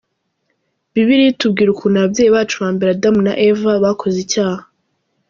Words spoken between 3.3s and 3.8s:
Eva